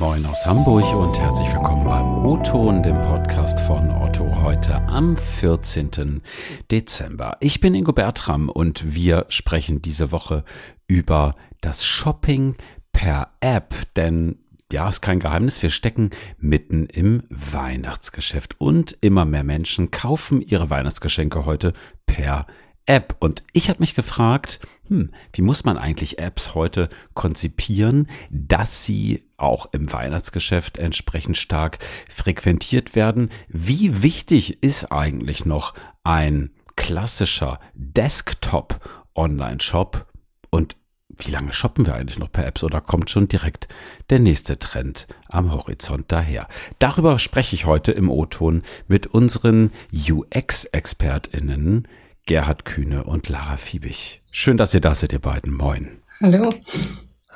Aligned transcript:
Moin 0.00 0.24
aus 0.24 0.46
Hamburg 0.46 0.94
und 0.94 1.18
herzlich 1.18 1.52
willkommen 1.52 1.84
beim 1.84 2.24
O-Ton, 2.24 2.82
dem 2.82 2.98
Podcast 3.02 3.60
von 3.60 3.90
Otto, 3.90 4.40
heute 4.40 4.76
am 4.86 5.14
14. 5.14 6.22
Dezember. 6.70 7.36
Ich 7.40 7.60
bin 7.60 7.74
Ingo 7.74 7.92
Bertram 7.92 8.48
und 8.48 8.94
wir 8.94 9.26
sprechen 9.28 9.82
diese 9.82 10.10
Woche 10.10 10.44
über 10.86 11.36
das 11.60 11.84
Shopping 11.84 12.56
per 12.94 13.28
App, 13.40 13.74
denn 13.94 14.38
ja, 14.72 14.88
ist 14.88 15.02
kein 15.02 15.20
Geheimnis, 15.20 15.62
wir 15.62 15.68
stecken 15.68 16.08
mitten 16.38 16.86
im 16.86 17.22
Weihnachtsgeschäft 17.28 18.58
und 18.58 18.96
immer 19.02 19.26
mehr 19.26 19.44
Menschen 19.44 19.90
kaufen 19.90 20.40
ihre 20.40 20.70
Weihnachtsgeschenke 20.70 21.44
heute 21.44 21.74
per 22.06 22.46
App. 22.86 23.16
Und 23.20 23.44
ich 23.52 23.68
habe 23.68 23.80
mich 23.80 23.94
gefragt, 23.94 24.60
hm, 24.88 25.10
wie 25.34 25.42
muss 25.42 25.64
man 25.64 25.76
eigentlich 25.76 26.18
Apps 26.18 26.54
heute 26.54 26.88
konzipieren, 27.12 28.08
dass 28.30 28.86
sie 28.86 29.29
auch 29.40 29.66
im 29.72 29.92
Weihnachtsgeschäft 29.92 30.78
entsprechend 30.78 31.36
stark 31.36 31.78
frequentiert 32.08 32.94
werden? 32.94 33.30
Wie 33.48 34.02
wichtig 34.02 34.62
ist 34.62 34.92
eigentlich 34.92 35.44
noch 35.44 35.74
ein 36.04 36.50
klassischer 36.76 37.60
Desktop 37.74 38.80
Online-Shop? 39.14 40.06
Und 40.50 40.76
wie 41.16 41.30
lange 41.30 41.52
shoppen 41.52 41.86
wir 41.86 41.94
eigentlich 41.94 42.18
noch 42.18 42.32
per 42.32 42.46
Apps 42.46 42.64
oder 42.64 42.80
kommt 42.80 43.10
schon 43.10 43.28
direkt 43.28 43.68
der 44.10 44.18
nächste 44.18 44.58
Trend 44.58 45.06
am 45.28 45.52
Horizont 45.52 46.06
daher? 46.08 46.48
Darüber 46.78 47.18
spreche 47.18 47.54
ich 47.54 47.66
heute 47.66 47.92
im 47.92 48.10
O-Ton 48.10 48.62
mit 48.88 49.06
unseren 49.06 49.72
UX-ExpertInnen 49.92 51.88
Gerhard 52.26 52.64
Kühne 52.64 53.04
und 53.04 53.28
Lara 53.28 53.56
Fiebig. 53.56 54.20
Schön, 54.30 54.56
dass 54.56 54.72
ihr 54.74 54.80
da 54.80 54.94
seid, 54.94 55.12
ihr 55.12 55.18
beiden. 55.18 55.52
Moin. 55.52 56.00
Hallo. 56.20 56.54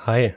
Hi. 0.06 0.34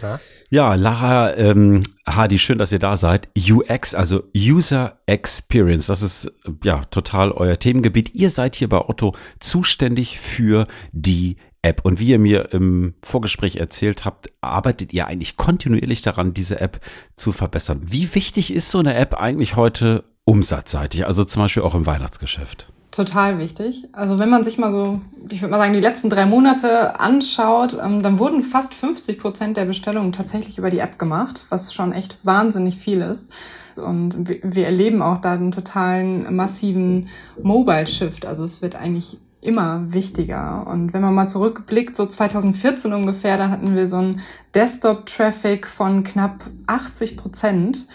Na? 0.00 0.20
Ja, 0.50 0.74
Lara, 0.76 1.36
ähm, 1.36 1.82
Hadi, 2.06 2.38
schön, 2.38 2.56
dass 2.56 2.72
ihr 2.72 2.78
da 2.78 2.96
seid. 2.96 3.28
UX, 3.36 3.94
also 3.94 4.24
User 4.34 4.98
Experience, 5.04 5.88
das 5.88 6.00
ist 6.00 6.32
ja 6.64 6.84
total 6.86 7.32
euer 7.32 7.58
Themengebiet. 7.58 8.14
Ihr 8.14 8.30
seid 8.30 8.56
hier 8.56 8.70
bei 8.70 8.80
Otto 8.80 9.14
zuständig 9.40 10.18
für 10.18 10.66
die 10.92 11.36
App. 11.60 11.84
Und 11.84 12.00
wie 12.00 12.08
ihr 12.08 12.18
mir 12.18 12.54
im 12.54 12.94
Vorgespräch 13.02 13.56
erzählt 13.56 14.06
habt, 14.06 14.28
arbeitet 14.40 14.94
ihr 14.94 15.06
eigentlich 15.06 15.36
kontinuierlich 15.36 16.00
daran, 16.00 16.32
diese 16.32 16.60
App 16.60 16.80
zu 17.14 17.32
verbessern. 17.32 17.82
Wie 17.84 18.14
wichtig 18.14 18.50
ist 18.50 18.70
so 18.70 18.78
eine 18.78 18.94
App 18.94 19.20
eigentlich 19.20 19.56
heute 19.56 20.04
umsatzseitig, 20.24 21.04
also 21.04 21.24
zum 21.24 21.42
Beispiel 21.42 21.62
auch 21.62 21.74
im 21.74 21.84
Weihnachtsgeschäft? 21.84 22.72
Total 22.98 23.38
wichtig. 23.38 23.84
Also 23.92 24.18
wenn 24.18 24.28
man 24.28 24.42
sich 24.42 24.58
mal 24.58 24.72
so, 24.72 25.00
ich 25.30 25.40
würde 25.40 25.52
mal 25.52 25.58
sagen, 25.58 25.72
die 25.72 25.78
letzten 25.78 26.10
drei 26.10 26.26
Monate 26.26 26.98
anschaut, 26.98 27.78
ähm, 27.80 28.02
dann 28.02 28.18
wurden 28.18 28.42
fast 28.42 28.74
50 28.74 29.20
Prozent 29.20 29.56
der 29.56 29.66
Bestellungen 29.66 30.10
tatsächlich 30.10 30.58
über 30.58 30.68
die 30.68 30.80
App 30.80 30.98
gemacht, 30.98 31.44
was 31.48 31.72
schon 31.72 31.92
echt 31.92 32.18
wahnsinnig 32.24 32.74
viel 32.74 33.00
ist. 33.00 33.30
Und 33.76 34.28
wir 34.42 34.66
erleben 34.66 35.00
auch 35.00 35.20
da 35.20 35.34
einen 35.34 35.52
totalen 35.52 36.34
massiven 36.34 37.06
Mobile-Shift. 37.40 38.26
Also 38.26 38.42
es 38.42 38.62
wird 38.62 38.74
eigentlich 38.74 39.18
immer 39.40 39.92
wichtiger. 39.92 40.66
Und 40.66 40.92
wenn 40.92 41.02
man 41.02 41.14
mal 41.14 41.28
zurückblickt, 41.28 41.96
so 41.96 42.06
2014 42.06 42.92
ungefähr, 42.92 43.36
da 43.36 43.50
hatten 43.50 43.76
wir 43.76 43.86
so 43.86 43.96
einen 43.96 44.20
Desktop-Traffic 44.54 45.66
von 45.66 46.02
knapp 46.02 46.44
80 46.66 47.16
Prozent. 47.16 47.86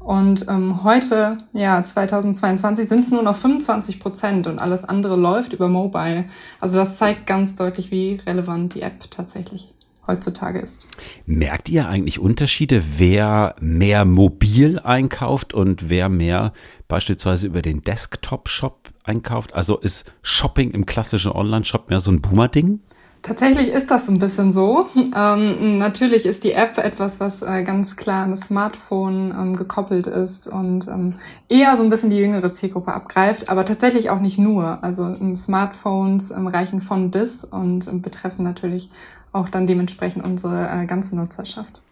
Und 0.00 0.46
ähm, 0.48 0.84
heute, 0.84 1.38
ja, 1.52 1.82
2022 1.82 2.88
sind 2.88 3.04
es 3.04 3.10
nur 3.10 3.22
noch 3.22 3.36
25 3.36 3.98
Prozent 3.98 4.46
und 4.46 4.58
alles 4.58 4.84
andere 4.84 5.16
läuft 5.16 5.52
über 5.52 5.68
Mobile. 5.68 6.26
Also 6.60 6.78
das 6.78 6.98
zeigt 6.98 7.26
ganz 7.26 7.56
deutlich, 7.56 7.90
wie 7.90 8.20
relevant 8.26 8.74
die 8.74 8.82
App 8.82 9.10
tatsächlich 9.10 9.72
heutzutage 10.10 10.58
ist. 10.58 10.86
Merkt 11.26 11.68
ihr 11.68 11.88
eigentlich 11.88 12.18
Unterschiede, 12.18 12.82
wer 12.98 13.54
mehr 13.60 14.04
mobil 14.04 14.78
einkauft 14.78 15.54
und 15.54 15.88
wer 15.88 16.08
mehr 16.08 16.52
beispielsweise 16.88 17.46
über 17.46 17.62
den 17.62 17.82
Desktop-Shop 17.82 18.90
einkauft? 19.04 19.54
Also 19.54 19.78
ist 19.78 20.12
Shopping 20.22 20.72
im 20.72 20.86
klassischen 20.86 21.32
Online-Shop 21.32 21.88
mehr 21.88 22.00
so 22.00 22.10
ein 22.10 22.20
Boomer-Ding? 22.20 22.80
Tatsächlich 23.22 23.68
ist 23.68 23.90
das 23.90 24.08
ein 24.08 24.18
bisschen 24.18 24.50
so. 24.50 24.86
Ähm, 25.14 25.78
natürlich 25.78 26.24
ist 26.24 26.42
die 26.44 26.52
App 26.52 26.78
etwas, 26.78 27.20
was 27.20 27.42
äh, 27.42 27.62
ganz 27.64 27.96
klar 27.96 28.24
an 28.24 28.30
das 28.30 28.40
Smartphone 28.40 29.34
ähm, 29.38 29.56
gekoppelt 29.56 30.06
ist 30.06 30.46
und 30.46 30.88
ähm, 30.88 31.14
eher 31.48 31.76
so 31.76 31.82
ein 31.82 31.90
bisschen 31.90 32.08
die 32.08 32.16
jüngere 32.16 32.52
Zielgruppe 32.52 32.94
abgreift, 32.94 33.50
aber 33.50 33.64
tatsächlich 33.64 34.08
auch 34.08 34.20
nicht 34.20 34.38
nur. 34.38 34.82
Also 34.82 35.04
ähm, 35.04 35.36
Smartphones 35.36 36.30
ähm, 36.30 36.46
reichen 36.46 36.80
von 36.80 37.10
bis 37.10 37.44
und 37.44 37.88
ähm, 37.88 38.00
betreffen 38.00 38.42
natürlich 38.42 38.90
auch 39.32 39.48
dann 39.48 39.66
dementsprechend 39.66 40.24
unsere 40.24 40.68
äh, 40.70 40.86
ganze 40.86 41.14
Nutzerschaft. 41.14 41.82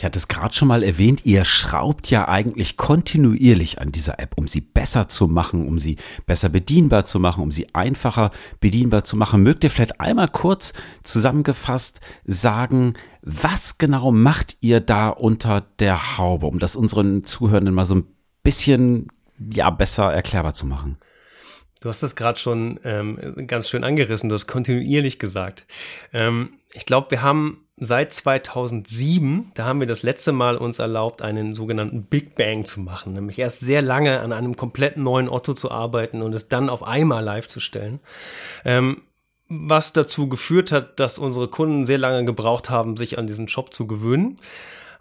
Ich 0.00 0.04
hatte 0.06 0.18
es 0.18 0.28
gerade 0.28 0.54
schon 0.54 0.68
mal 0.68 0.82
erwähnt, 0.82 1.26
ihr 1.26 1.44
schraubt 1.44 2.08
ja 2.08 2.26
eigentlich 2.26 2.78
kontinuierlich 2.78 3.82
an 3.82 3.92
dieser 3.92 4.18
App, 4.18 4.32
um 4.38 4.48
sie 4.48 4.62
besser 4.62 5.08
zu 5.08 5.28
machen, 5.28 5.68
um 5.68 5.78
sie 5.78 5.96
besser 6.24 6.48
bedienbar 6.48 7.04
zu 7.04 7.20
machen, 7.20 7.42
um 7.42 7.50
sie 7.50 7.74
einfacher 7.74 8.30
bedienbar 8.60 9.04
zu 9.04 9.18
machen. 9.18 9.42
Mögt 9.42 9.62
ihr 9.62 9.68
vielleicht 9.68 10.00
einmal 10.00 10.28
kurz 10.28 10.72
zusammengefasst 11.02 12.00
sagen, 12.24 12.94
was 13.20 13.76
genau 13.76 14.10
macht 14.10 14.56
ihr 14.60 14.80
da 14.80 15.10
unter 15.10 15.60
der 15.60 16.16
Haube, 16.16 16.46
um 16.46 16.60
das 16.60 16.76
unseren 16.76 17.22
Zuhörenden 17.22 17.74
mal 17.74 17.84
so 17.84 17.96
ein 17.96 18.04
bisschen 18.42 19.08
ja 19.52 19.68
besser 19.68 20.10
erklärbar 20.10 20.54
zu 20.54 20.64
machen? 20.64 20.96
Du 21.82 21.90
hast 21.90 22.02
das 22.02 22.16
gerade 22.16 22.38
schon 22.38 22.80
ähm, 22.84 23.18
ganz 23.46 23.68
schön 23.68 23.84
angerissen, 23.84 24.30
du 24.30 24.34
hast 24.34 24.46
kontinuierlich 24.46 25.18
gesagt. 25.18 25.66
Ähm, 26.14 26.54
ich 26.72 26.86
glaube, 26.86 27.10
wir 27.10 27.20
haben 27.20 27.66
seit 27.80 28.12
2007, 28.12 29.52
da 29.54 29.64
haben 29.64 29.80
wir 29.80 29.86
das 29.86 30.02
letzte 30.02 30.32
Mal 30.32 30.56
uns 30.56 30.78
erlaubt, 30.78 31.22
einen 31.22 31.54
sogenannten 31.54 32.04
Big 32.04 32.36
Bang 32.36 32.64
zu 32.66 32.80
machen, 32.80 33.14
nämlich 33.14 33.38
erst 33.38 33.60
sehr 33.60 33.82
lange 33.82 34.20
an 34.20 34.32
einem 34.32 34.56
komplett 34.56 34.96
neuen 34.96 35.28
Otto 35.28 35.54
zu 35.54 35.70
arbeiten 35.70 36.22
und 36.22 36.34
es 36.34 36.48
dann 36.48 36.68
auf 36.68 36.82
einmal 36.82 37.24
live 37.24 37.48
zu 37.48 37.58
stellen. 37.58 38.00
Ähm, 38.64 39.02
was 39.48 39.92
dazu 39.92 40.28
geführt 40.28 40.70
hat, 40.70 41.00
dass 41.00 41.18
unsere 41.18 41.48
Kunden 41.48 41.86
sehr 41.86 41.98
lange 41.98 42.24
gebraucht 42.24 42.70
haben, 42.70 42.96
sich 42.96 43.18
an 43.18 43.26
diesen 43.26 43.48
Shop 43.48 43.74
zu 43.74 43.86
gewöhnen, 43.86 44.36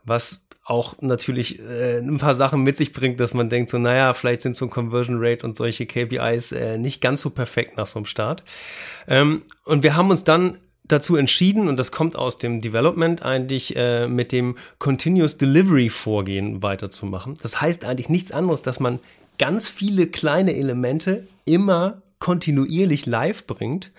was 0.05 0.47
auch 0.63 0.95
natürlich 1.01 1.59
äh, 1.59 1.97
ein 1.97 2.17
paar 2.17 2.35
Sachen 2.35 2.61
mit 2.63 2.77
sich 2.77 2.93
bringt, 2.93 3.19
dass 3.19 3.33
man 3.33 3.49
denkt, 3.49 3.71
so, 3.71 3.77
naja, 3.77 4.13
vielleicht 4.13 4.43
sind 4.43 4.55
so 4.55 4.65
ein 4.65 4.69
Conversion 4.69 5.17
Rate 5.19 5.45
und 5.45 5.57
solche 5.57 5.85
KPIs 5.85 6.51
äh, 6.51 6.77
nicht 6.77 7.01
ganz 7.01 7.21
so 7.21 7.31
perfekt 7.31 7.75
nach 7.77 7.87
so 7.87 7.99
einem 7.99 8.05
Start. 8.05 8.43
Ähm, 9.07 9.41
und 9.65 9.83
wir 9.83 9.95
haben 9.95 10.11
uns 10.11 10.23
dann 10.23 10.57
dazu 10.89 11.15
entschieden, 11.15 11.67
und 11.67 11.77
das 11.77 11.91
kommt 11.91 12.15
aus 12.15 12.37
dem 12.37 12.61
Development, 12.61 13.23
eigentlich 13.23 13.75
äh, 13.75 14.07
mit 14.07 14.31
dem 14.31 14.57
Continuous 14.77 15.37
Delivery 15.37 15.89
Vorgehen 15.89 16.61
weiterzumachen. 16.61 17.35
Das 17.41 17.61
heißt 17.61 17.85
eigentlich 17.85 18.09
nichts 18.09 18.31
anderes, 18.31 18.61
dass 18.61 18.79
man 18.79 18.99
ganz 19.37 19.69
viele 19.69 20.07
kleine 20.07 20.55
Elemente 20.55 21.27
immer 21.45 22.01
kontinuierlich 22.19 23.05
live 23.05 23.47
bringt, 23.47 23.91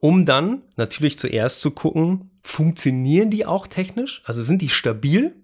um 0.00 0.26
dann 0.26 0.62
natürlich 0.76 1.18
zuerst 1.18 1.60
zu 1.60 1.70
gucken, 1.70 2.30
funktionieren 2.40 3.30
die 3.30 3.46
auch 3.46 3.66
technisch? 3.66 4.22
Also 4.24 4.42
sind 4.42 4.62
die 4.62 4.68
stabil? 4.68 5.34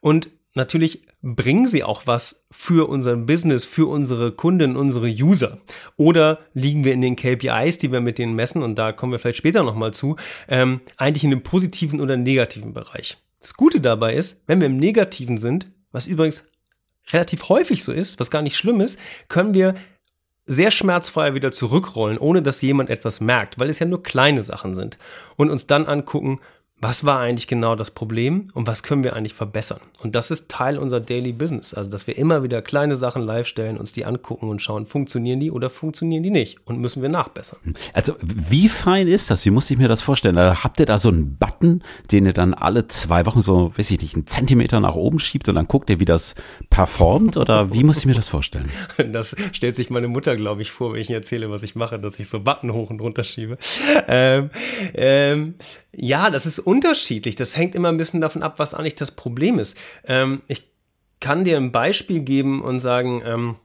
Und 0.00 0.30
natürlich 0.56 1.06
bringen 1.22 1.66
sie 1.66 1.84
auch 1.84 2.06
was 2.06 2.44
für 2.50 2.88
unseren 2.88 3.26
Business, 3.26 3.64
für 3.64 3.86
unsere 3.86 4.32
Kunden, 4.32 4.76
unsere 4.76 5.06
User? 5.08 5.58
Oder 5.96 6.40
liegen 6.54 6.84
wir 6.84 6.92
in 6.92 7.00
den 7.00 7.16
KPIs, 7.16 7.78
die 7.78 7.92
wir 7.92 8.00
mit 8.00 8.18
denen 8.18 8.34
messen, 8.34 8.62
und 8.62 8.76
da 8.76 8.92
kommen 8.92 9.12
wir 9.12 9.18
vielleicht 9.18 9.38
später 9.38 9.62
nochmal 9.62 9.92
zu, 9.92 10.16
ähm, 10.48 10.80
eigentlich 10.96 11.24
in 11.24 11.32
einem 11.32 11.42
positiven 11.42 12.00
oder 12.00 12.16
negativen 12.16 12.72
Bereich? 12.72 13.18
Das 13.40 13.54
Gute 13.54 13.80
dabei 13.80 14.14
ist, 14.14 14.42
wenn 14.46 14.60
wir 14.60 14.66
im 14.66 14.78
Negativen 14.78 15.38
sind, 15.38 15.70
was 15.92 16.06
übrigens 16.06 16.44
relativ 17.12 17.48
häufig 17.48 17.84
so 17.84 17.92
ist, 17.92 18.18
was 18.18 18.30
gar 18.30 18.42
nicht 18.42 18.56
schlimm 18.56 18.80
ist, 18.80 18.98
können 19.28 19.54
wir 19.54 19.74
sehr 20.46 20.70
schmerzfrei 20.70 21.34
wieder 21.34 21.50
zurückrollen, 21.50 22.18
ohne 22.18 22.40
dass 22.40 22.62
jemand 22.62 22.88
etwas 22.88 23.20
merkt, 23.20 23.58
weil 23.58 23.68
es 23.68 23.80
ja 23.80 23.86
nur 23.86 24.02
kleine 24.02 24.42
Sachen 24.42 24.74
sind. 24.74 24.96
Und 25.36 25.50
uns 25.50 25.66
dann 25.66 25.86
angucken, 25.86 26.40
was 26.78 27.06
war 27.06 27.20
eigentlich 27.20 27.46
genau 27.46 27.74
das 27.74 27.90
Problem 27.90 28.48
und 28.52 28.66
was 28.66 28.82
können 28.82 29.02
wir 29.02 29.16
eigentlich 29.16 29.32
verbessern? 29.32 29.80
Und 30.02 30.14
das 30.14 30.30
ist 30.30 30.50
Teil 30.50 30.76
unserer 30.76 31.00
Daily 31.00 31.32
Business, 31.32 31.72
also 31.72 31.88
dass 31.88 32.06
wir 32.06 32.18
immer 32.18 32.42
wieder 32.42 32.60
kleine 32.60 32.96
Sachen 32.96 33.22
live 33.22 33.46
stellen, 33.46 33.78
uns 33.78 33.94
die 33.94 34.04
angucken 34.04 34.50
und 34.50 34.60
schauen, 34.60 34.84
funktionieren 34.84 35.40
die 35.40 35.50
oder 35.50 35.70
funktionieren 35.70 36.22
die 36.22 36.30
nicht 36.30 36.58
und 36.66 36.78
müssen 36.78 37.00
wir 37.00 37.08
nachbessern. 37.08 37.58
Also 37.94 38.14
wie 38.20 38.68
fein 38.68 39.08
ist 39.08 39.30
das? 39.30 39.46
Wie 39.46 39.50
muss 39.50 39.70
ich 39.70 39.78
mir 39.78 39.88
das 39.88 40.02
vorstellen? 40.02 40.36
Habt 40.36 40.78
ihr 40.78 40.84
da 40.84 40.98
so 40.98 41.08
einen 41.08 41.36
Button, 41.36 41.82
den 42.12 42.26
ihr 42.26 42.34
dann 42.34 42.52
alle 42.52 42.86
zwei 42.88 43.24
Wochen 43.24 43.40
so, 43.40 43.72
weiß 43.74 43.90
ich 43.92 44.02
nicht, 44.02 44.14
einen 44.14 44.26
Zentimeter 44.26 44.78
nach 44.78 44.96
oben 44.96 45.18
schiebt 45.18 45.48
und 45.48 45.54
dann 45.54 45.68
guckt 45.68 45.88
ihr, 45.88 45.98
wie 45.98 46.04
das 46.04 46.34
performt 46.68 47.38
oder 47.38 47.72
wie 47.72 47.84
muss 47.84 47.98
ich 47.98 48.06
mir 48.06 48.14
das 48.14 48.28
vorstellen? 48.28 48.70
Das 49.16 49.36
stellt 49.52 49.76
sich 49.76 49.88
meine 49.88 50.08
Mutter, 50.08 50.36
glaube 50.36 50.62
ich, 50.62 50.70
vor, 50.70 50.92
wenn 50.92 51.00
ich 51.00 51.10
erzähle, 51.10 51.50
was 51.50 51.62
ich 51.62 51.74
mache, 51.74 51.98
dass 51.98 52.18
ich 52.18 52.28
so 52.28 52.40
Button 52.40 52.72
hoch 52.72 52.90
und 52.90 53.00
runter 53.00 53.24
schiebe. 53.24 53.56
Ähm, 54.08 54.50
ähm, 54.94 55.54
ja, 55.98 56.28
das 56.28 56.44
ist 56.44 56.65
unterschiedlich. 56.66 57.36
Das 57.36 57.56
hängt 57.56 57.74
immer 57.74 57.88
ein 57.88 57.96
bisschen 57.96 58.20
davon 58.20 58.42
ab, 58.42 58.58
was 58.58 58.74
eigentlich 58.74 58.96
das 58.96 59.12
Problem 59.12 59.58
ist. 59.58 59.78
Ähm, 60.04 60.42
ich 60.48 60.68
kann 61.20 61.44
dir 61.44 61.56
ein 61.56 61.72
Beispiel 61.72 62.20
geben 62.20 62.62
und 62.62 62.80
sagen, 62.80 63.22
ähm, 63.24 63.56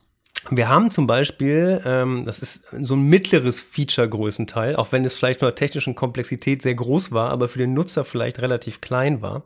Wir 0.50 0.70
haben 0.70 0.90
zum 0.90 1.06
Beispiel, 1.06 1.82
ähm, 1.86 2.24
das 2.26 2.42
ist 2.42 2.64
so 2.82 2.96
ein 2.96 3.04
mittleres 3.04 3.62
Feature-Größenteil, 3.62 4.76
auch 4.76 4.92
wenn 4.92 5.06
es 5.06 5.14
vielleicht 5.14 5.40
von 5.40 5.48
der 5.48 5.56
technischen 5.56 5.94
Komplexität 5.94 6.64
sehr 6.64 6.74
groß 6.74 7.12
war, 7.12 7.30
aber 7.30 7.48
für 7.48 7.60
den 7.60 7.74
Nutzer 7.74 8.04
vielleicht 8.04 8.42
relativ 8.42 8.82
klein 8.82 9.22
war. 9.22 9.44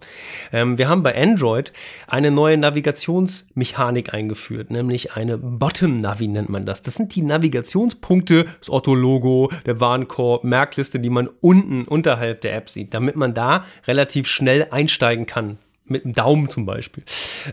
Ähm, 0.54 0.78
wir 0.78 0.88
haben 0.88 1.04
bei 1.04 1.22
Android 1.22 1.74
eine 2.08 2.32
neue 2.32 2.58
Navigationsmechanik 2.58 4.14
eingeführt, 4.14 4.72
nämlich 4.72 5.14
eine 5.14 5.38
Bottom-Navi 5.38 6.28
nennt 6.28 6.50
man 6.50 6.66
das. 6.66 6.82
Das 6.82 6.96
sind 6.96 7.14
die 7.16 7.24
Navigationspunkte, 7.24 8.46
das 8.60 8.70
Otto-Logo, 8.70 9.52
der 9.66 9.82
Warenkorb, 9.82 10.46
Merkliste, 10.46 11.00
die 11.00 11.10
man 11.10 11.28
unten 11.42 11.84
unterhalb 11.84 12.42
der 12.42 12.56
App 12.56 12.70
sieht, 12.70 12.94
damit 12.94 13.18
man 13.18 13.34
da 13.34 13.66
relativ 13.86 14.28
schnell 14.28 14.68
einsteigen 14.72 15.26
kann 15.26 15.58
mit 15.86 16.04
dem 16.04 16.14
Daumen 16.14 16.50
zum 16.50 16.66
Beispiel. 16.66 17.04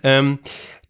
Ähm, 0.03 0.39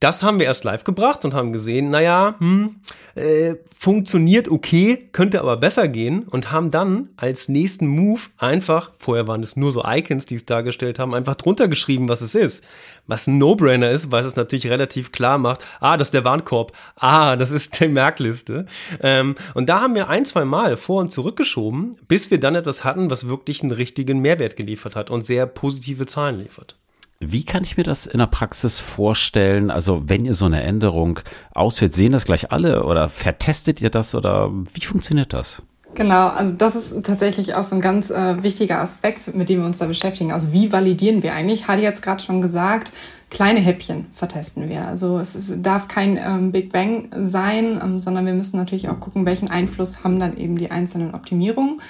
das 0.03 0.25
haben 0.25 0.41
wir 0.41 0.47
erst 0.47 0.65
live 0.65 0.83
gebracht 0.83 1.25
und 1.25 1.33
haben 1.33 1.53
gesehen, 1.53 1.91
naja, 1.91 2.35
hm, 2.41 2.75
äh, 3.15 3.55
funktioniert 3.73 4.51
okay, 4.51 5.09
könnte 5.13 5.41
aber 5.41 5.57
besser 5.57 5.87
gehen 5.87 6.25
und 6.25 6.51
haben 6.51 6.71
dann 6.71 7.11
als 7.17 7.49
nächsten 7.49 7.87
Move 7.87 8.21
einfach, 8.37 8.91
vorher 8.99 9.29
waren 9.29 9.45
es 9.45 9.55
nur 9.55 9.71
so 9.71 9.85
Icons, 9.87 10.27
die 10.27 10.35
es 10.35 10.45
dargestellt 10.45 10.99
haben, 10.99 11.15
einfach 11.15 11.37
drunter 11.37 11.69
geschrieben, 11.69 12.09
was 12.09 12.21
es 12.21 12.35
ist. 12.35 12.65
Was 13.07 13.29
ein 13.29 13.39
No-Brainer 13.39 13.93
ist, 13.93 14.11
weil 14.11 14.25
es 14.25 14.35
natürlich 14.35 14.67
relativ 14.67 15.13
klar 15.13 15.39
macht, 15.39 15.65
ah, 15.79 15.97
das 15.97 16.09
ist 16.09 16.15
der 16.15 16.25
Warnkorb, 16.25 16.73
ah, 16.97 17.37
das 17.37 17.53
ist 17.53 17.79
die 17.79 17.87
Merkliste. 17.87 18.67
Ähm, 19.01 19.37
und 19.55 19.69
da 19.69 19.83
haben 19.83 19.95
wir 19.95 20.09
ein, 20.09 20.25
zwei 20.25 20.45
Mal 20.45 20.77
vor 20.77 21.01
und 21.01 21.13
zurückgeschoben, 21.13 21.97
bis 22.09 22.29
wir 22.29 22.41
dann 22.41 22.57
etwas 22.57 22.83
hatten, 22.83 23.09
was 23.09 23.29
wirklich 23.29 23.63
einen 23.63 23.71
richtigen 23.71 24.19
Mehrwert 24.19 24.57
geliefert 24.57 24.97
hat 24.97 25.11
und 25.11 25.25
sehr 25.25 25.47
positive 25.47 26.07
Zahlen 26.07 26.41
liefert. 26.41 26.77
Wie 27.25 27.45
kann 27.45 27.63
ich 27.63 27.77
mir 27.77 27.85
das 27.85 28.07
in 28.07 28.19
der 28.19 28.27
Praxis 28.27 28.81
vorstellen? 28.81 29.71
Also 29.71 30.03
wenn 30.07 30.25
ihr 30.25 30.35
so 30.35 30.47
eine 30.47 30.63
Änderung 30.63 31.21
ausführt, 31.55 31.95
sehen 31.95 32.13
das 32.13 32.25
gleich 32.25 32.51
alle 32.51 32.85
oder 32.85 33.09
vertestet 33.09 33.81
ihr 33.81 33.91
das 33.91 34.15
oder 34.15 34.51
wie 34.75 34.85
funktioniert 34.85 35.33
das? 35.33 35.63
Genau, 35.95 36.29
also 36.29 36.55
das 36.55 36.75
ist 36.75 36.95
tatsächlich 37.05 37.55
auch 37.55 37.65
so 37.65 37.75
ein 37.75 37.81
ganz 37.81 38.09
äh, 38.09 38.43
wichtiger 38.43 38.81
Aspekt, 38.81 39.35
mit 39.35 39.49
dem 39.49 39.61
wir 39.61 39.67
uns 39.67 39.79
da 39.79 39.87
beschäftigen. 39.87 40.33
Also 40.33 40.53
wie 40.53 40.73
validieren 40.73 41.23
wir 41.23 41.35
eigentlich? 41.35 41.69
Hatte 41.69 41.83
jetzt 41.83 42.03
gerade 42.03 42.23
schon 42.23 42.41
gesagt, 42.41 42.93
kleine 43.31 43.61
Häppchen 43.61 44.07
vertesten 44.15 44.69
wir. 44.71 44.87
Also 44.87 45.19
es 45.19 45.35
ist, 45.37 45.63
darf 45.63 45.89
kein 45.89 46.17
ähm, 46.17 46.51
Big 46.51 46.73
Bang 46.73 47.11
sein, 47.25 47.79
ähm, 47.83 47.99
sondern 47.99 48.25
wir 48.25 48.33
müssen 48.33 48.57
natürlich 48.57 48.89
auch 48.89 49.01
gucken, 49.01 49.27
welchen 49.27 49.51
Einfluss 49.51 50.03
haben 50.03 50.19
dann 50.19 50.37
eben 50.37 50.57
die 50.57 50.71
einzelnen 50.71 51.15
Optimierungen. 51.15 51.81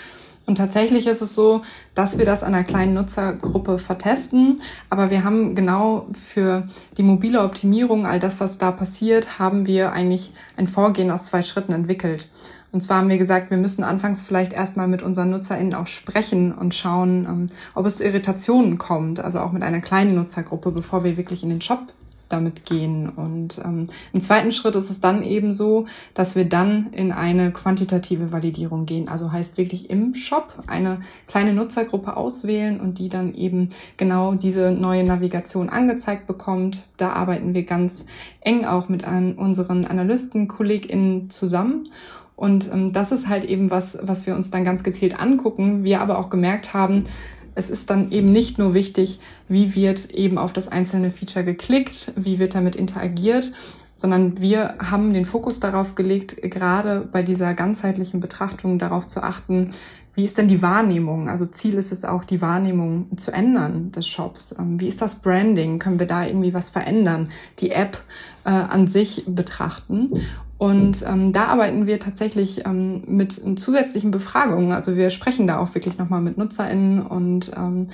Und 0.53 0.57
tatsächlich 0.57 1.07
ist 1.07 1.23
es 1.23 1.35
so, 1.35 1.63
dass 1.95 2.19
wir 2.19 2.27
das 2.27 2.43
an 2.43 2.55
einer 2.55 2.63
kleinen 2.63 2.93
Nutzergruppe 2.93 3.79
vertesten. 3.79 4.61
Aber 4.91 5.09
wir 5.09 5.25
haben 5.25 5.55
genau 5.55 6.09
für 6.13 6.67
die 6.99 7.03
mobile 7.03 7.43
Optimierung, 7.43 8.05
all 8.05 8.19
das, 8.19 8.39
was 8.39 8.59
da 8.59 8.71
passiert, 8.71 9.39
haben 9.39 9.67
wir 9.67 9.95
eigentlich 9.95 10.35
ein 10.59 10.69
Vorgehen 10.69 11.11
aus 11.11 11.25
zwei 11.25 11.41
Schritten 11.41 11.73
entwickelt. 11.73 12.29
Und 12.71 12.83
zwar 12.83 12.99
haben 12.99 13.09
wir 13.09 13.17
gesagt, 13.17 13.49
wir 13.49 13.57
müssen 13.57 13.83
anfangs 13.83 14.23
vielleicht 14.23 14.53
erstmal 14.53 14.89
mit 14.89 15.01
unseren 15.01 15.31
NutzerInnen 15.31 15.73
auch 15.73 15.87
sprechen 15.87 16.53
und 16.53 16.75
schauen, 16.75 17.25
ähm, 17.25 17.47
ob 17.75 17.87
es 17.87 17.97
zu 17.97 18.05
Irritationen 18.05 18.77
kommt, 18.77 19.21
also 19.21 19.41
auch 19.41 19.53
mit 19.53 19.63
einer 19.63 19.81
kleinen 19.81 20.15
Nutzergruppe, 20.15 20.71
bevor 20.71 21.03
wir 21.03 21.17
wirklich 21.17 21.43
in 21.43 21.49
den 21.49 21.63
Shop 21.63 21.95
damit 22.33 22.65
gehen. 22.65 23.09
Und 23.09 23.61
ähm, 23.65 23.85
im 24.13 24.21
zweiten 24.21 24.53
Schritt 24.53 24.75
ist 24.77 24.91
es 24.91 25.01
dann 25.01 25.23
eben 25.23 25.53
so, 25.53 25.87
dass 26.15 26.35
wir 26.35 26.45
dann 26.45 26.89
in 26.93 27.13
eine 27.13 27.53
quantitative 27.53 28.33
Validierung 28.33 28.87
gehen. 28.87 29.09
Also 29.09 29.33
heißt 29.33 29.59
wirklich 29.59 29.91
im 29.91 30.15
Shop 30.15 30.55
eine 30.67 31.01
kleine 31.27 31.53
Nutzergruppe 31.53 32.17
auswählen 32.17 32.81
und 32.81 32.99
die 32.99 33.09
dann 33.09 33.35
eben 33.35 33.71
genau 33.97 34.35
diese 34.35 34.73
neue 34.73 35.05
Navigation 35.05 35.69
angezeigt 35.69 36.27
bekommt. 36.27 36.87
Da 36.97 37.13
arbeiten 37.13 37.55
wir 37.55 37.65
ganz 37.65 38.07
eng 38.41 38.65
auch 38.65 38.89
mit 38.89 39.05
an 39.05 39.35
unseren 39.35 39.85
Analysten, 39.85 40.49
KollegInnen 40.49 41.31
zusammen. 41.31 41.89
Und 42.37 42.73
ähm, 42.73 42.93
das 42.93 43.13
ist 43.13 43.29
halt 43.29 43.45
eben 43.45 43.71
was, 43.71 43.99
was 44.03 44.27
wir 44.27 44.35
uns 44.35 44.51
dann 44.51 44.65
ganz 44.65 44.83
gezielt 44.83 45.19
angucken. 45.21 45.85
Wir 45.85 46.01
aber 46.01 46.19
auch 46.19 46.31
gemerkt 46.31 46.75
haben, 46.75 47.05
es 47.55 47.71
ist 47.71 47.91
dann 47.91 48.11
eben 48.11 48.33
nicht 48.33 48.59
nur 48.59 48.75
wichtig, 48.75 49.21
wie 49.49 49.75
wird 49.75 50.11
eben 50.11 50.39
auf 50.39 50.53
das 50.53 50.69
einzelne 50.69 51.11
Feature 51.11 51.45
geklickt, 51.45 52.13
wie 52.17 52.39
wird 52.39 52.55
damit 52.55 52.77
interagiert, 52.77 53.53
sondern 53.95 54.41
wir 54.41 54.77
haben 54.79 55.13
den 55.13 55.25
Fokus 55.25 55.61
darauf 55.61 55.95
gelegt, 55.95 56.37
gerade 56.43 57.01
bei 57.01 57.23
dieser 57.23 57.55
ganzheitlichen 57.55 58.21
Betrachtung 58.21 58.79
darauf 58.79 59.07
zu 59.07 59.23
achten, 59.23 59.73
wie 60.15 60.25
ist 60.25 60.37
denn 60.37 60.49
die 60.49 60.61
Wahrnehmung? 60.61 61.29
Also 61.29 61.47
Ziel 61.47 61.75
ist 61.75 61.91
es 61.91 62.05
auch, 62.05 62.25
die 62.25 62.43
Wahrnehmung 62.43 63.17
zu 63.17 63.33
ändern 63.33 63.93
des 63.93 64.07
Shops. 64.07 64.55
Ähm, 64.59 64.79
wie 64.79 64.89
ist 64.89 65.01
das 65.01 65.17
Branding? 65.17 65.79
Können 65.79 65.99
wir 65.99 66.07
da 66.07 66.27
irgendwie 66.27 66.53
was 66.53 66.69
verändern? 66.69 67.31
Die 67.61 67.71
App 67.71 68.03
äh, 68.45 68.51
an 68.51 68.87
sich 68.87 69.25
betrachten. 69.27 70.11
Und 70.63 71.05
ähm, 71.09 71.33
da 71.33 71.47
arbeiten 71.47 71.89
wir 71.89 71.99
tatsächlich 71.99 72.65
ähm, 72.67 73.03
mit 73.09 73.33
zusätzlichen 73.59 74.13
Befragungen. 74.13 74.71
Also 74.71 74.95
wir 74.95 75.11
sprechen 75.11 75.49
da 75.49 75.59
auch 75.59 75.75
wirklich 75.75 75.99
nochmal 75.99 76.21
mit 76.21 76.39
NutzerInnen 76.39 77.03
und 77.03 77.51
ähm, 77.57 77.89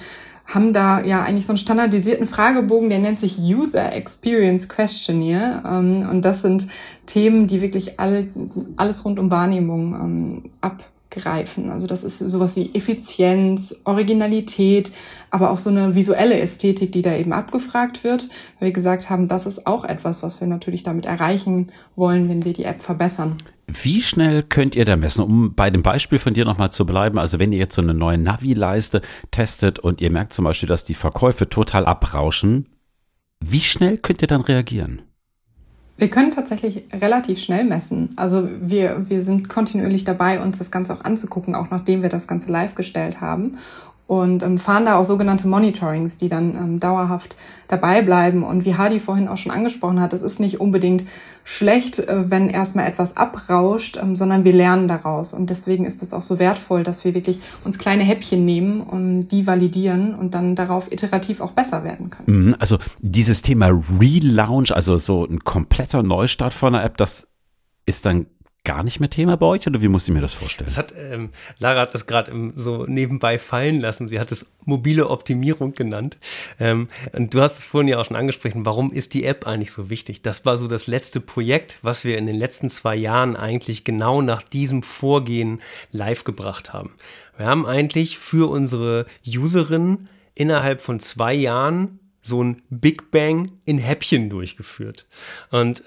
haben 0.45 0.75
da 0.75 1.03
ja 1.03 1.23
eigentlich 1.23 1.47
so 1.47 1.53
einen 1.53 1.59
standardisierten 1.59 2.27
Fragebogen, 2.27 2.91
der 2.91 2.99
nennt 2.99 3.21
sich 3.21 3.39
User 3.39 3.91
Experience 3.95 4.69
Questionnaire. 4.69 5.63
Ähm, 5.67 6.11
und 6.11 6.27
das 6.27 6.43
sind 6.43 6.69
Themen, 7.07 7.47
die 7.47 7.63
wirklich 7.63 7.99
all, 7.99 8.29
alles 8.77 9.03
rund 9.03 9.19
um 9.19 9.31
Wahrnehmung 9.31 9.95
ähm, 9.95 10.43
ab 10.61 10.85
greifen. 11.11 11.71
Also 11.71 11.87
das 11.87 12.05
ist 12.05 12.19
sowas 12.19 12.57
wie 12.57 12.75
Effizienz, 12.75 13.77
Originalität, 13.85 14.93
aber 15.31 15.51
auch 15.51 15.59
so 15.59 15.71
eine 15.71 15.95
visuelle 15.95 16.39
Ästhetik, 16.39 16.93
die 16.93 17.03
da 17.03 17.15
eben 17.15 17.33
abgefragt 17.33 18.05
wird. 18.05 18.29
Weil 18.59 18.69
wir 18.69 18.73
gesagt 18.73 19.11
haben, 19.11 19.29
das 19.29 19.47
ist 19.47 19.67
auch 19.67 19.85
etwas, 19.85 20.23
was 20.23 20.41
wir 20.41 20.49
natürlich 20.49 20.83
damit 20.83 21.07
erreichen 21.07 21.73
wollen, 21.97 22.29
wenn 22.29 22.45
wir 22.45 22.53
die 22.53 22.65
App 22.65 22.83
verbessern. 22.83 23.37
Wie 23.67 24.01
schnell 24.01 24.43
könnt 24.43 24.77
ihr 24.77 24.87
da 24.87 24.97
messen, 24.97 25.23
um 25.23 25.55
bei 25.55 25.69
dem 25.71 25.83
Beispiel 25.83 26.19
von 26.19 26.33
dir 26.33 26.47
nochmal 26.47 26.73
zu 26.73 26.87
bleiben? 26.87 27.19
Also 27.19 27.39
wenn 27.39 27.53
ihr 27.53 27.59
jetzt 27.59 27.75
so 27.75 27.83
eine 27.83 27.95
neue 27.95 28.17
Navi-Leiste 28.17 29.03
testet 29.31 29.79
und 29.79 30.01
ihr 30.01 30.11
merkt 30.11 30.33
zum 30.33 30.47
Beispiel, 30.47 30.69
dass 30.69 30.85
die 30.85 30.95
Verkäufe 30.95 31.49
total 31.49 31.85
abrauschen, 31.85 32.67
wie 33.45 33.61
schnell 33.61 33.99
könnt 33.99 34.23
ihr 34.23 34.29
dann 34.29 34.41
reagieren? 34.41 35.03
Wir 35.99 36.09
können 36.09 36.31
tatsächlich 36.31 36.85
relativ 36.95 37.41
schnell 37.41 37.65
messen. 37.65 38.11
Also 38.15 38.49
wir, 38.61 39.11
wir 39.11 39.23
sind 39.23 39.49
kontinuierlich 39.49 40.05
dabei, 40.05 40.41
uns 40.41 40.59
das 40.59 40.71
Ganze 40.71 40.95
auch 40.95 41.05
anzugucken, 41.05 41.57
auch 41.57 41.71
nachdem 41.71 42.03
wir 42.03 42.09
das 42.09 42.29
Ganze 42.29 42.53
live 42.53 42.77
gestellt 42.77 43.21
haben 43.21 43.59
und 44.09 44.43
ähm, 44.43 44.57
fahren 44.57 44.87
da 44.87 44.97
auch 44.97 45.05
sogenannte 45.05 45.47
Monitorings, 45.47 46.17
die 46.17 46.31
dann 46.31 46.57
ähm, 46.57 46.81
dauerhaft 46.81 47.37
dabei 47.69 48.01
bleiben. 48.01 48.43
Und 48.43 48.65
wie 48.65 48.75
Hardy 48.75 49.01
vorhin 49.01 49.29
auch 49.29 49.37
schon 49.37 49.53
angesprochen 49.53 50.01
hat, 50.01 50.15
es 50.15 50.23
ist 50.23 50.41
nicht 50.41 50.61
unbedingt 50.61 51.05
schlecht, 51.45 51.99
äh, 51.99 52.31
wenn 52.31 52.49
erstmal 52.49 52.87
etwas 52.87 53.19
abrauscht, 53.19 53.99
ähm, 54.01 54.15
sondern 54.15 54.45
wir 54.45 54.55
lernen 54.55 54.89
daraus. 54.89 55.35
Und 55.35 55.51
deswegen 55.51 55.85
ist 55.85 56.03
es 56.03 56.15
auch 56.15 56.23
so 56.23 56.39
wertvoll, 56.39 56.85
dass 56.85 57.05
wir 57.05 57.15
wirklich 57.15 57.41
uns 57.65 57.77
kleine 57.77 58.03
Häppchen 58.03 58.47
nehmen 58.47 58.81
und 58.81 59.29
die 59.29 59.47
validieren 59.47 60.15
und 60.15 60.33
dann 60.33 60.57
darauf 60.57 60.91
iterativ 60.91 61.43
auch 61.43 61.53
besser 61.53 61.85
werden 61.85 62.09
können. 62.09 62.47
Mhm, 62.47 62.57
also 62.59 62.79
dieses 63.03 63.43
Thema 63.43 63.79
Relaunch, 64.01 64.75
also 64.75 64.97
so 64.97 65.27
ein 65.27 65.41
kompletter 65.41 66.03
Neustart 66.03 66.55
von 66.55 66.75
einer 66.75 66.83
App, 66.83 66.97
das 66.97 67.29
ist 67.85 68.07
dann 68.07 68.27
gar 68.69 68.83
nicht 68.83 69.01
mehr 69.01 69.09
Thema 69.09 69.39
bei 69.39 69.47
euch 69.47 69.67
oder 69.67 69.81
wie 69.81 69.89
muss 69.89 70.07
ich 70.07 70.13
mir 70.13 70.21
das 70.21 70.35
vorstellen? 70.35 70.67
Das 70.67 70.77
hat, 70.77 70.93
ähm, 70.95 71.31
Lara 71.59 71.81
hat 71.81 71.95
das 71.95 72.07
gerade 72.07 72.53
so 72.55 72.85
nebenbei 72.85 73.39
fallen 73.39 73.81
lassen. 73.81 74.09
Sie 74.09 74.21
hat 74.21 74.31
es 74.31 74.53
mobile 74.67 75.09
Optimierung 75.09 75.73
genannt. 75.73 76.19
Ähm, 76.61 76.89
und 77.15 77.33
du 77.33 77.41
hast 77.41 77.59
es 77.59 77.65
vorhin 77.65 77.89
ja 77.89 77.99
auch 77.99 78.05
schon 78.05 78.17
angesprochen. 78.17 78.67
Warum 78.67 78.93
ist 78.93 79.15
die 79.15 79.25
App 79.25 79.47
eigentlich 79.47 79.73
so 79.73 79.89
wichtig? 79.89 80.21
Das 80.21 80.45
war 80.45 80.59
so 80.59 80.69
das 80.69 80.87
letzte 80.87 81.21
Projekt, 81.21 81.79
was 81.81 82.05
wir 82.05 82.19
in 82.19 82.27
den 82.27 82.37
letzten 82.37 82.69
zwei 82.69 82.95
Jahren 82.95 83.37
eigentlich 83.37 83.85
genau 83.85 84.21
nach 84.21 84.43
diesem 84.43 84.83
Vorgehen 84.83 85.63
live 85.91 86.25
gebracht 86.25 86.75
haben. 86.75 86.93
Wir 87.39 87.47
haben 87.47 87.65
eigentlich 87.65 88.19
für 88.19 88.51
unsere 88.51 89.07
Userinnen 89.27 90.11
innerhalb 90.35 90.83
von 90.83 91.01
zwei 91.01 91.33
Jahren 91.33 92.01
so 92.21 92.45
ein 92.45 92.61
Big 92.69 93.11
Bang 93.13 93.51
in 93.65 93.79
Häppchen 93.79 94.29
durchgeführt. 94.29 95.07
Und 95.51 95.85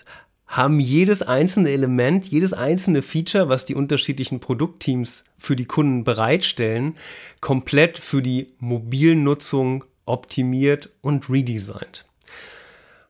haben 0.52 0.82
jedes 0.82 1.22
einzelne 1.22 1.70
Element, 1.70 2.28
jedes 2.28 2.52
einzelne 2.52 3.02
Feature, 3.02 3.48
was 3.48 3.66
die 3.66 3.74
unterschiedlichen 3.74 4.42
Produktteams 4.42 5.24
für 5.38 5.56
die 5.56 5.66
Kunden 5.66 6.04
bereitstellen, 6.04 6.98
komplett 7.40 7.98
für 7.98 8.22
die 8.22 8.54
Mobilnutzung 8.60 9.86
optimiert 10.06 10.90
und 11.00 11.30
redesigned. 11.30 12.06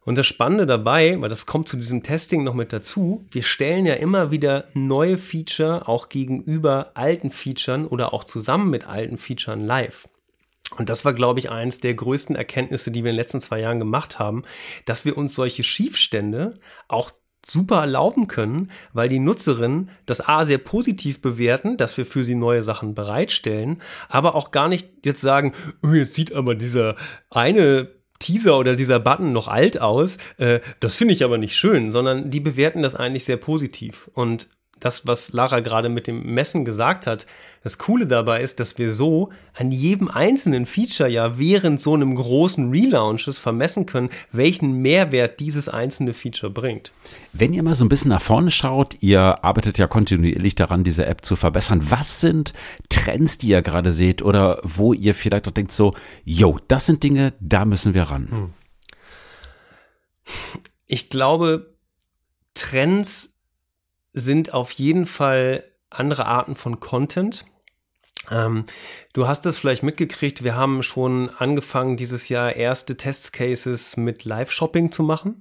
Und 0.03 0.17
das 0.17 0.27
Spannende 0.27 0.67
dabei, 0.67 1.19
weil 1.19 1.29
das 1.29 1.47
kommt 1.47 1.67
zu 1.67 1.77
diesem 1.77 2.03
Testing 2.03 2.43
noch 2.43 2.53
mit 2.53 2.73
dazu, 2.73 3.25
wir 3.31 3.43
stellen 3.43 3.87
ja 3.87 3.95
immer 3.95 4.29
wieder 4.29 4.65
neue 4.75 5.17
Feature 5.17 5.87
auch 5.87 6.09
gegenüber 6.09 6.91
alten 6.93 7.31
Featuren 7.31 7.87
oder 7.87 8.13
auch 8.13 8.23
zusammen 8.23 8.69
mit 8.69 8.87
alten 8.87 9.17
Featuren 9.17 9.61
live. 9.61 10.07
Und 10.77 10.89
das 10.89 11.05
war, 11.05 11.13
glaube 11.13 11.39
ich, 11.39 11.49
eines 11.49 11.81
der 11.81 11.93
größten 11.93 12.35
Erkenntnisse, 12.35 12.91
die 12.91 13.03
wir 13.03 13.09
in 13.09 13.15
den 13.15 13.21
letzten 13.21 13.41
zwei 13.41 13.59
Jahren 13.59 13.79
gemacht 13.79 14.19
haben, 14.19 14.43
dass 14.85 15.05
wir 15.05 15.17
uns 15.17 15.35
solche 15.35 15.63
Schiefstände 15.63 16.59
auch 16.87 17.11
super 17.45 17.79
erlauben 17.79 18.27
können, 18.27 18.71
weil 18.93 19.09
die 19.09 19.19
Nutzerinnen 19.19 19.89
das 20.05 20.27
A 20.27 20.45
sehr 20.45 20.59
positiv 20.59 21.21
bewerten, 21.21 21.77
dass 21.77 21.97
wir 21.97 22.05
für 22.05 22.23
sie 22.23 22.35
neue 22.35 22.61
Sachen 22.61 22.93
bereitstellen, 22.93 23.81
aber 24.09 24.35
auch 24.35 24.51
gar 24.51 24.69
nicht 24.69 25.05
jetzt 25.05 25.21
sagen, 25.21 25.53
oh, 25.83 25.89
jetzt 25.89 26.13
sieht 26.13 26.33
aber 26.33 26.55
dieser 26.55 26.95
eine 27.29 27.89
Teaser 28.19 28.57
oder 28.57 28.75
dieser 28.75 28.99
Button 28.99 29.33
noch 29.33 29.47
alt 29.47 29.81
aus. 29.81 30.17
Äh, 30.37 30.59
das 30.79 30.95
finde 30.95 31.13
ich 31.15 31.23
aber 31.23 31.37
nicht 31.37 31.55
schön, 31.55 31.91
sondern 31.91 32.29
die 32.29 32.39
bewerten 32.39 32.83
das 32.83 32.95
eigentlich 32.95 33.25
sehr 33.25 33.37
positiv. 33.37 34.09
Und 34.13 34.47
das, 34.81 35.07
was 35.07 35.31
Lara 35.31 35.61
gerade 35.61 35.89
mit 35.89 36.07
dem 36.07 36.33
Messen 36.33 36.65
gesagt 36.65 37.07
hat, 37.07 37.25
das 37.63 37.77
Coole 37.77 38.07
dabei 38.07 38.41
ist, 38.41 38.59
dass 38.59 38.77
wir 38.79 38.91
so 38.91 39.29
an 39.53 39.71
jedem 39.71 40.09
einzelnen 40.09 40.65
Feature 40.65 41.07
ja 41.07 41.37
während 41.37 41.79
so 41.79 41.93
einem 41.93 42.15
großen 42.15 42.71
Relaunches 42.71 43.37
vermessen 43.37 43.85
können, 43.85 44.09
welchen 44.31 44.81
Mehrwert 44.81 45.39
dieses 45.39 45.69
einzelne 45.69 46.13
Feature 46.13 46.51
bringt. 46.51 46.91
Wenn 47.33 47.53
ihr 47.53 47.61
mal 47.61 47.75
so 47.75 47.85
ein 47.85 47.89
bisschen 47.89 48.09
nach 48.09 48.21
vorne 48.21 48.49
schaut, 48.49 48.97
ihr 48.99 49.43
arbeitet 49.43 49.77
ja 49.77 49.85
kontinuierlich 49.87 50.55
daran, 50.55 50.83
diese 50.83 51.05
App 51.05 51.23
zu 51.23 51.35
verbessern. 51.35 51.91
Was 51.91 52.19
sind 52.19 52.53
Trends, 52.89 53.37
die 53.37 53.49
ihr 53.49 53.61
gerade 53.61 53.91
seht 53.91 54.23
oder 54.23 54.59
wo 54.63 54.93
ihr 54.93 55.13
vielleicht 55.13 55.47
auch 55.47 55.53
denkt 55.53 55.71
so, 55.71 55.93
yo, 56.23 56.57
das 56.67 56.87
sind 56.87 57.03
Dinge, 57.03 57.33
da 57.39 57.65
müssen 57.65 57.93
wir 57.93 58.03
ran? 58.03 58.27
Hm. 58.31 58.53
Ich 60.87 61.09
glaube, 61.09 61.75
Trends 62.53 63.30
sind 64.13 64.53
auf 64.53 64.71
jeden 64.71 65.05
Fall 65.05 65.63
andere 65.89 66.25
Arten 66.25 66.55
von 66.55 66.79
Content. 66.79 67.45
Ähm, 68.29 68.65
du 69.13 69.27
hast 69.27 69.45
es 69.45 69.57
vielleicht 69.57 69.81
mitgekriegt, 69.81 70.43
wir 70.43 70.55
haben 70.55 70.83
schon 70.83 71.29
angefangen, 71.37 71.97
dieses 71.97 72.29
Jahr 72.29 72.55
erste 72.55 72.95
Testcases 72.95 73.97
mit 73.97 74.25
Live-Shopping 74.25 74.91
zu 74.91 75.01
machen, 75.01 75.39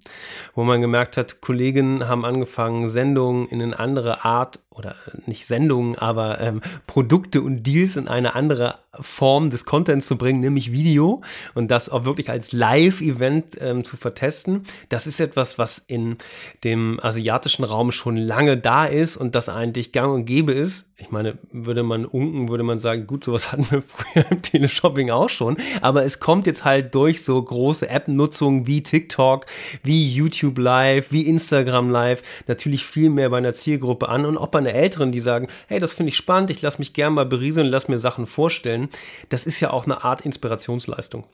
wo 0.54 0.64
man 0.64 0.80
gemerkt 0.80 1.16
hat, 1.16 1.42
Kollegen 1.42 2.08
haben 2.08 2.24
angefangen, 2.24 2.88
Sendungen 2.88 3.48
in 3.48 3.60
eine 3.60 3.78
andere 3.78 4.24
Art 4.24 4.60
oder 4.70 4.94
nicht 5.26 5.46
Sendungen, 5.46 5.96
aber 5.96 6.40
ähm, 6.40 6.62
Produkte 6.86 7.42
und 7.42 7.64
Deals 7.64 7.96
in 7.96 8.06
eine 8.06 8.34
andere 8.36 8.78
Form 8.98 9.50
des 9.50 9.64
Contents 9.64 10.06
zu 10.06 10.16
bringen, 10.16 10.40
nämlich 10.40 10.72
Video 10.72 11.22
und 11.54 11.70
das 11.70 11.88
auch 11.88 12.04
wirklich 12.04 12.30
als 12.30 12.52
Live-Event 12.52 13.56
ähm, 13.60 13.84
zu 13.84 13.96
vertesten. 13.96 14.62
Das 14.88 15.06
ist 15.06 15.20
etwas, 15.20 15.58
was 15.58 15.78
in 15.78 16.16
dem 16.64 16.98
asiatischen 17.02 17.64
Raum 17.64 17.92
schon 17.92 18.16
lange 18.16 18.56
da 18.56 18.86
ist 18.86 19.16
und 19.16 19.34
das 19.34 19.48
eigentlich 19.48 19.92
gang 19.92 20.12
und 20.12 20.24
gäbe 20.24 20.52
ist. 20.52 20.92
Ich 20.96 21.10
meine, 21.10 21.38
würde 21.52 21.82
man 21.82 22.04
unken, 22.04 22.48
würde 22.48 22.64
man 22.64 22.78
sagen, 22.78 23.06
gut, 23.06 23.24
sowas 23.24 23.52
hatten 23.52 23.70
wir 23.70 23.82
früher 23.82 24.24
im 24.30 24.42
Teleshopping 24.42 25.10
auch 25.10 25.28
schon, 25.28 25.56
aber 25.82 26.04
es 26.04 26.20
kommt 26.20 26.46
jetzt 26.46 26.64
halt 26.64 26.94
durch 26.94 27.24
so 27.24 27.40
große 27.40 27.88
App-Nutzung 27.88 28.66
wie 28.66 28.82
TikTok, 28.82 29.46
wie 29.82 30.12
YouTube 30.12 30.58
Live, 30.58 31.10
wie 31.10 31.26
Instagram 31.26 31.90
Live 31.90 32.22
natürlich 32.46 32.84
viel 32.84 33.10
mehr 33.10 33.30
bei 33.30 33.38
einer 33.38 33.52
Zielgruppe 33.52 34.08
an 34.08 34.24
und 34.24 34.36
auch 34.36 34.48
bei 34.48 34.59
einer 34.60 34.74
Älteren, 34.74 35.12
die 35.12 35.20
sagen, 35.20 35.48
hey, 35.68 35.78
das 35.78 35.92
finde 35.92 36.08
ich 36.10 36.16
spannend, 36.16 36.50
ich 36.50 36.62
lasse 36.62 36.78
mich 36.78 36.92
gern 36.92 37.14
mal 37.14 37.26
berieseln, 37.26 37.66
lass 37.66 37.88
mir 37.88 37.98
Sachen 37.98 38.26
vorstellen. 38.26 38.88
Das 39.28 39.46
ist 39.46 39.60
ja 39.60 39.70
auch 39.70 39.84
eine 39.84 40.04
Art 40.04 40.22
Inspirationsleistung. 40.22 41.24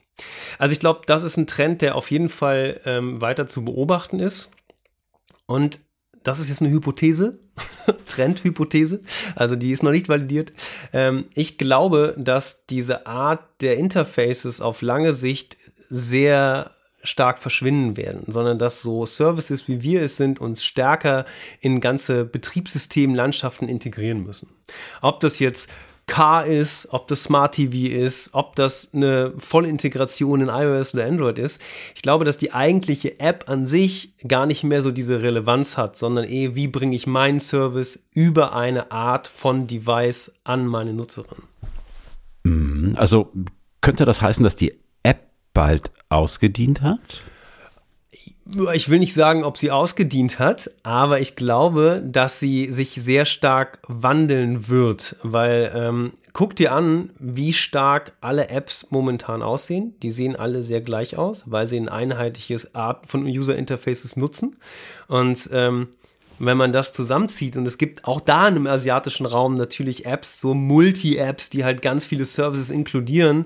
Also 0.57 0.73
ich 0.73 0.79
glaube, 0.79 1.01
das 1.05 1.23
ist 1.23 1.37
ein 1.37 1.47
Trend, 1.47 1.81
der 1.81 1.95
auf 1.95 2.11
jeden 2.11 2.29
Fall 2.29 2.81
ähm, 2.85 3.21
weiter 3.21 3.47
zu 3.47 3.63
beobachten 3.63 4.19
ist. 4.19 4.49
Und 5.45 5.79
das 6.23 6.39
ist 6.39 6.49
jetzt 6.49 6.61
eine 6.61 6.71
Hypothese, 6.71 7.39
Trendhypothese, 8.07 9.01
also 9.35 9.55
die 9.55 9.71
ist 9.71 9.81
noch 9.83 9.91
nicht 9.91 10.09
validiert. 10.09 10.51
Ähm, 10.91 11.25
ich 11.33 11.57
glaube, 11.57 12.15
dass 12.17 12.65
diese 12.65 13.07
Art 13.07 13.39
der 13.61 13.77
Interfaces 13.77 14.59
auf 14.59 14.81
lange 14.81 15.13
Sicht 15.13 15.57
sehr 15.89 16.71
stark 17.03 17.39
verschwinden 17.39 17.95
werden, 17.97 18.23
sondern 18.27 18.57
dass 18.57 18.81
so 18.81 19.05
Services, 19.05 19.67
wie 19.67 19.81
wir 19.81 20.01
es 20.01 20.17
sind, 20.17 20.39
uns 20.39 20.63
stärker 20.63 21.25
in 21.61 21.79
ganze 21.79 22.25
Betriebssystemlandschaften 22.25 23.69
integrieren 23.69 24.23
müssen. 24.23 24.49
Ob 25.01 25.19
das 25.19 25.39
jetzt 25.39 25.69
Car 26.07 26.45
ist, 26.45 26.87
ob 26.91 27.07
das 27.09 27.23
Smart 27.23 27.55
TV 27.55 27.93
ist, 27.93 28.29
ob 28.33 28.55
das 28.55 28.93
eine 28.93 29.33
Vollintegration 29.37 30.39
in 30.39 30.47
iOS 30.47 30.93
oder 30.95 31.05
Android 31.05 31.37
ist. 31.37 31.61
Ich 31.95 32.01
glaube, 32.01 32.23
dass 32.23 32.37
die 32.37 32.53
eigentliche 32.53 33.19
App 33.19 33.49
an 33.49 33.67
sich 33.67 34.13
gar 34.25 34.45
nicht 34.45 34.63
mehr 34.63 34.81
so 34.81 34.91
diese 34.91 35.21
Relevanz 35.21 35.77
hat, 35.77 35.97
sondern 35.97 36.23
eh, 36.23 36.55
wie 36.55 36.69
bringe 36.69 36.95
ich 36.95 37.07
meinen 37.07 37.41
Service 37.41 38.07
über 38.13 38.55
eine 38.55 38.89
Art 38.91 39.27
von 39.27 39.67
Device 39.67 40.31
an 40.45 40.65
meine 40.65 40.93
Nutzerin. 40.93 41.43
Mhm. 42.43 42.95
Also 42.97 43.29
könnte 43.81 44.05
das 44.05 44.21
heißen, 44.21 44.45
dass 44.45 44.55
die 44.55 44.73
bald 45.57 45.91
ausgedient 46.09 46.81
hat? 46.83 47.23
ich 48.73 48.89
will 48.89 48.99
nicht 48.99 49.13
sagen, 49.13 49.43
ob 49.43 49.57
sie 49.57 49.71
ausgedient 49.71 50.39
hat, 50.39 50.71
aber 50.83 51.19
ich 51.19 51.35
glaube, 51.35 52.01
dass 52.05 52.39
sie 52.39 52.71
sich 52.71 52.91
sehr 52.91 53.25
stark 53.25 53.79
wandeln 53.87 54.69
wird, 54.69 55.17
weil 55.21 55.69
ähm, 55.75 56.13
guck 56.31 56.55
dir 56.55 56.71
an, 56.71 57.09
wie 57.19 57.51
stark 57.51 58.13
alle 58.21 58.47
Apps 58.47 58.87
momentan 58.89 59.41
aussehen. 59.41 59.95
Die 60.01 60.11
sehen 60.11 60.37
alle 60.37 60.63
sehr 60.63 60.79
gleich 60.79 61.17
aus, 61.17 61.51
weil 61.51 61.67
sie 61.67 61.77
ein 61.77 61.89
einheitliches 61.89 62.73
Art 62.73 63.07
von 63.07 63.25
User 63.25 63.57
Interfaces 63.57 64.15
nutzen 64.15 64.55
und 65.09 65.49
ähm, 65.51 65.89
wenn 66.39 66.57
man 66.57 66.73
das 66.73 66.93
zusammenzieht 66.93 67.57
und 67.57 67.65
es 67.65 67.77
gibt 67.77 68.05
auch 68.05 68.19
da 68.19 68.47
im 68.47 68.67
asiatischen 68.67 69.25
Raum 69.25 69.55
natürlich 69.55 70.05
Apps, 70.05 70.39
so 70.39 70.53
Multi-Apps, 70.53 71.49
die 71.49 71.63
halt 71.63 71.81
ganz 71.81 72.05
viele 72.05 72.25
Services 72.25 72.69
inkludieren. 72.69 73.45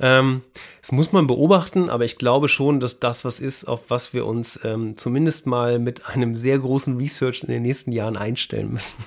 Ähm, 0.00 0.42
das 0.80 0.92
muss 0.92 1.12
man 1.12 1.26
beobachten, 1.26 1.88
aber 1.90 2.04
ich 2.04 2.18
glaube 2.18 2.48
schon, 2.48 2.80
dass 2.80 3.00
das 3.00 3.24
was 3.24 3.40
ist, 3.40 3.64
auf 3.64 3.90
was 3.90 4.12
wir 4.12 4.26
uns 4.26 4.60
ähm, 4.64 4.96
zumindest 4.96 5.46
mal 5.46 5.78
mit 5.78 6.06
einem 6.06 6.34
sehr 6.34 6.58
großen 6.58 6.96
Research 6.96 7.42
in 7.42 7.52
den 7.52 7.62
nächsten 7.62 7.92
Jahren 7.92 8.16
einstellen 8.16 8.72
müssen. 8.72 9.02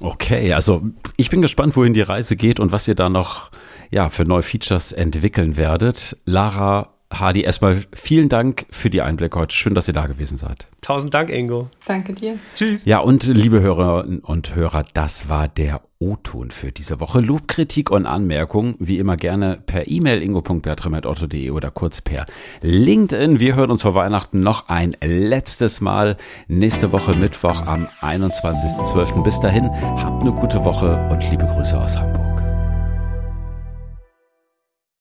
Okay, 0.00 0.52
also 0.52 0.82
ich 1.16 1.30
bin 1.30 1.42
gespannt, 1.42 1.76
wohin 1.76 1.94
die 1.94 2.00
Reise 2.00 2.34
geht 2.34 2.58
und 2.58 2.72
was 2.72 2.88
ihr 2.88 2.96
da 2.96 3.08
noch 3.08 3.50
ja, 3.90 4.08
für 4.08 4.24
neue 4.24 4.42
Features 4.42 4.90
entwickeln 4.92 5.56
werdet. 5.56 6.16
Lara 6.24 6.94
Hadi, 7.12 7.42
erstmal 7.42 7.82
vielen 7.92 8.28
Dank 8.28 8.66
für 8.70 8.90
die 8.90 9.02
Einblicke 9.02 9.38
heute. 9.38 9.54
Schön, 9.54 9.74
dass 9.74 9.88
ihr 9.88 9.94
da 9.94 10.06
gewesen 10.06 10.36
seid. 10.36 10.66
Tausend 10.80 11.14
Dank, 11.14 11.30
Ingo. 11.30 11.68
Danke 11.84 12.12
dir. 12.14 12.38
Tschüss. 12.54 12.84
Ja, 12.84 12.98
und 12.98 13.24
liebe 13.24 13.60
Hörerinnen 13.60 14.20
und 14.20 14.54
Hörer, 14.54 14.84
das 14.94 15.28
war 15.28 15.48
der 15.48 15.82
O-Ton 15.98 16.50
für 16.50 16.72
diese 16.72 16.98
Woche. 16.98 17.20
Lob, 17.20 17.46
Kritik 17.46 17.90
und 17.90 18.06
Anmerkungen, 18.06 18.74
wie 18.78 18.98
immer 18.98 19.16
gerne 19.16 19.58
per 19.64 19.88
E-Mail 19.88 20.22
ingo.bertram.otto.de 20.22 21.50
oder 21.50 21.70
kurz 21.70 22.00
per 22.00 22.26
LinkedIn. 22.62 23.38
Wir 23.38 23.54
hören 23.54 23.70
uns 23.70 23.82
vor 23.82 23.94
Weihnachten 23.94 24.40
noch 24.40 24.68
ein 24.68 24.96
letztes 25.02 25.80
Mal 25.80 26.16
nächste 26.48 26.92
Woche 26.92 27.14
Mittwoch 27.14 27.62
am 27.66 27.86
21.12. 28.00 29.22
Bis 29.22 29.38
dahin, 29.40 29.70
habt 29.70 30.22
eine 30.22 30.32
gute 30.32 30.64
Woche 30.64 31.08
und 31.10 31.30
liebe 31.30 31.46
Grüße 31.46 31.78
aus 31.78 31.96
Hamburg. 31.96 32.21